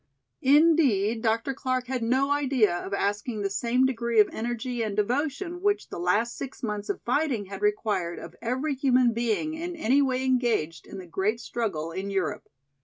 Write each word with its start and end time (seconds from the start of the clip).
Indeed 0.41 1.21
Dr. 1.21 1.53
Clark 1.53 1.85
had 1.85 2.01
no 2.01 2.31
idea 2.31 2.75
of 2.75 2.91
asking 2.91 3.41
the 3.43 3.51
same 3.51 3.85
degree 3.85 4.19
of 4.19 4.29
energy 4.33 4.81
and 4.81 4.95
devotion 4.95 5.61
which 5.61 5.89
the 5.89 5.99
last 5.99 6.35
six 6.35 6.63
months 6.63 6.89
of 6.89 7.03
fighting 7.03 7.45
had 7.45 7.61
required 7.61 8.17
of 8.17 8.35
every 8.41 8.73
human 8.73 9.13
being 9.13 9.53
in 9.53 9.75
any 9.75 10.01
way 10.01 10.25
engaged 10.25 10.87
in 10.87 10.97
the 10.97 11.05
great 11.05 11.39
struggle 11.39 11.91
in 11.91 12.09
Europe. 12.09 12.49